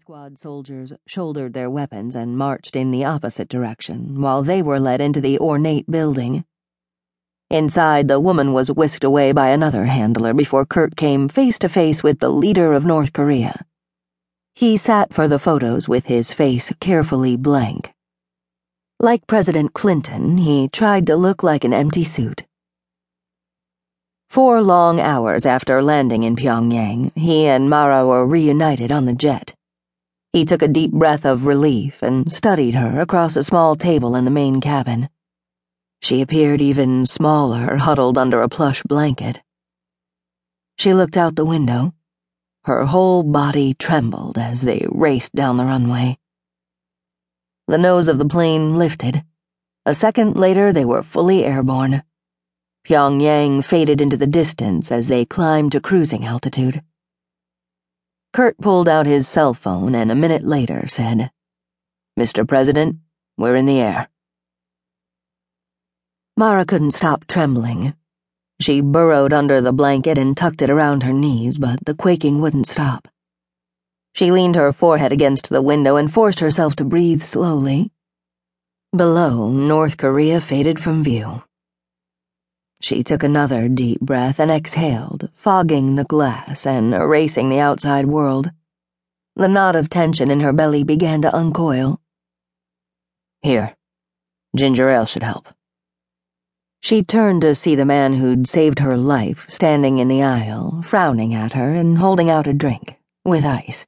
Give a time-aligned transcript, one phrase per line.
[0.00, 5.00] squad soldiers shouldered their weapons and marched in the opposite direction, while they were led
[5.00, 6.44] into the ornate building.
[7.50, 12.00] Inside, the woman was whisked away by another handler before Curt came face to face
[12.02, 13.66] with the leader of North Korea.
[14.54, 17.92] He sat for the photos with his face carefully blank.
[19.00, 22.44] Like President Clinton, he tried to look like an empty suit.
[24.28, 29.54] Four long hours after landing in Pyongyang, he and Mara were reunited on the jet.
[30.32, 34.24] He took a deep breath of relief and studied her across a small table in
[34.24, 35.08] the main cabin.
[36.00, 39.40] She appeared even smaller, huddled under a plush blanket.
[40.76, 41.94] She looked out the window.
[42.64, 46.18] Her whole body trembled as they raced down the runway.
[47.66, 49.24] The nose of the plane lifted.
[49.86, 52.02] A second later, they were fully airborne.
[52.84, 56.82] Pyongyang faded into the distance as they climbed to cruising altitude.
[58.32, 61.30] Curt pulled out his cell phone and a minute later said,
[62.18, 62.46] Mr.
[62.46, 62.96] President,
[63.36, 64.08] we're in the air.
[66.36, 67.94] Mara couldn't stop trembling.
[68.60, 72.66] She burrowed under the blanket and tucked it around her knees, but the quaking wouldn't
[72.66, 73.08] stop.
[74.14, 77.92] She leaned her forehead against the window and forced herself to breathe slowly.
[78.96, 81.42] Below, North Korea faded from view.
[82.80, 88.50] She took another deep breath and exhaled, fogging the glass and erasing the outside world.
[89.36, 92.00] The knot of tension in her belly began to uncoil.
[93.40, 93.76] Here,
[94.56, 95.46] ginger ale should help.
[96.80, 101.34] She turned to see the man who'd saved her life standing in the aisle, frowning
[101.34, 103.86] at her and holding out a drink, with ice.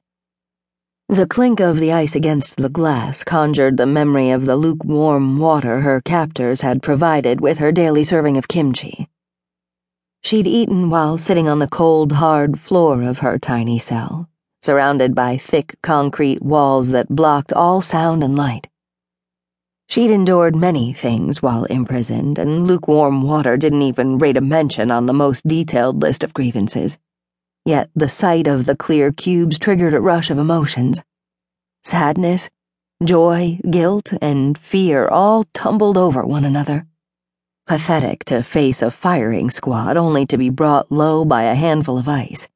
[1.09, 5.81] The clink of the ice against the glass conjured the memory of the lukewarm water
[5.81, 9.09] her captors had provided with her daily serving of kimchi.
[10.23, 14.29] She'd eaten while sitting on the cold, hard floor of her tiny cell,
[14.61, 18.67] surrounded by thick concrete walls that blocked all sound and light.
[19.89, 25.05] She'd endured many things while imprisoned, and lukewarm water didn't even rate a mention on
[25.05, 26.97] the most detailed list of grievances.
[27.65, 31.01] Yet the sight of the clear cubes triggered a rush of emotions.
[31.83, 32.49] Sadness,
[33.03, 36.85] joy, guilt, and fear all tumbled over one another.
[37.71, 42.05] Pathetic to face a firing squad only to be brought low by a handful of
[42.05, 42.49] ice.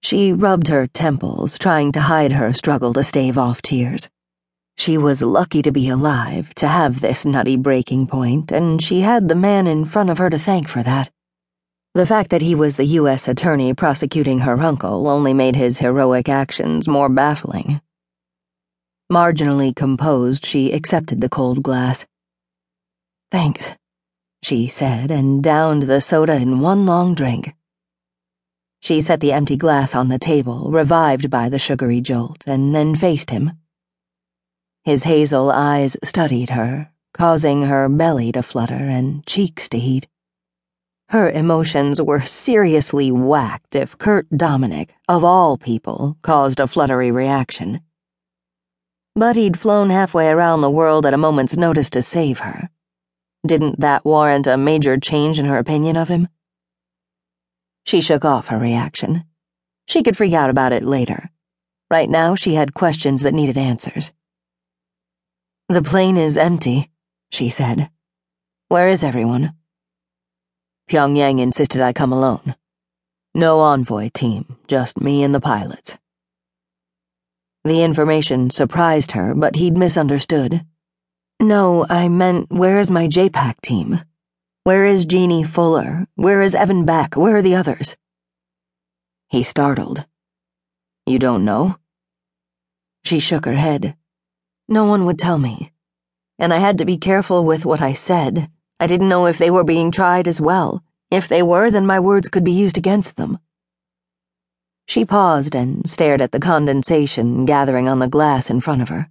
[0.00, 4.08] She rubbed her temples, trying to hide her struggle to stave off tears.
[4.78, 9.26] She was lucky to be alive, to have this nutty breaking point, and she had
[9.26, 11.10] the man in front of her to thank for that.
[11.94, 13.26] The fact that he was the U.S.
[13.26, 17.80] attorney prosecuting her uncle only made his heroic actions more baffling.
[19.10, 22.06] Marginally composed, she accepted the cold glass.
[23.32, 23.74] Thanks,
[24.42, 27.54] she said, and downed the soda in one long drink.
[28.80, 32.96] She set the empty glass on the table, revived by the sugary jolt, and then
[32.96, 33.52] faced him.
[34.82, 40.08] His hazel eyes studied her, causing her belly to flutter and cheeks to heat.
[41.10, 47.82] Her emotions were seriously whacked if Curt Dominick, of all people, caused a fluttery reaction.
[49.14, 52.70] But he'd flown halfway around the world at a moment's notice to save her.
[53.44, 56.28] Didn't that warrant a major change in her opinion of him?
[57.84, 59.24] She shook off her reaction.
[59.86, 61.30] She could freak out about it later.
[61.90, 64.12] Right now, she had questions that needed answers.
[65.68, 66.90] The plane is empty,
[67.30, 67.90] she said.
[68.68, 69.54] Where is everyone?
[70.88, 72.54] Pyongyang insisted I come alone.
[73.34, 75.98] No envoy team, just me and the pilots.
[77.64, 80.64] The information surprised her, but he'd misunderstood.
[81.42, 84.00] No, I meant, where is my JPAC team?
[84.62, 86.06] Where is Jeannie Fuller?
[86.14, 87.16] Where is Evan Beck?
[87.16, 87.96] Where are the others?
[89.28, 90.06] He startled.
[91.04, 91.78] You don't know?
[93.04, 93.96] She shook her head.
[94.68, 95.72] No one would tell me.
[96.38, 98.48] And I had to be careful with what I said.
[98.78, 100.84] I didn't know if they were being tried as well.
[101.10, 103.40] If they were, then my words could be used against them.
[104.86, 109.08] She paused and stared at the condensation gathering on the glass in front of her,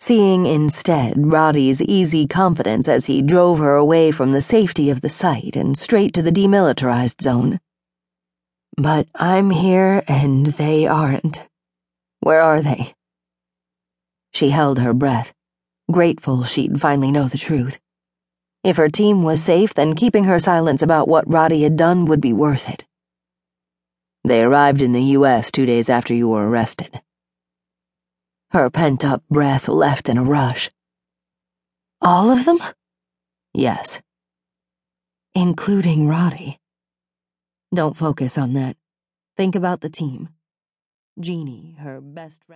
[0.00, 5.08] seeing instead Roddy's easy confidence as he drove her away from the safety of the
[5.08, 7.60] site and straight to the demilitarized zone.
[8.76, 11.48] But I'm here and they aren't.
[12.20, 12.94] Where are they?
[14.32, 15.32] She held her breath,
[15.90, 17.80] grateful she'd finally know the truth.
[18.62, 22.20] If her team was safe, then keeping her silence about what Roddy had done would
[22.20, 22.84] be worth it.
[24.24, 25.50] They arrived in the U.S.
[25.50, 27.00] two days after you were arrested.
[28.50, 30.70] Her pent up breath left in a rush.
[32.00, 32.58] All of them?
[33.52, 34.00] Yes.
[35.34, 36.58] Including Roddy.
[37.74, 38.76] Don't focus on that.
[39.36, 40.30] Think about the team.
[41.20, 42.46] Jeannie, her best friend.